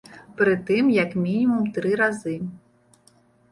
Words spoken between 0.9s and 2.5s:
як мінімум тры разы.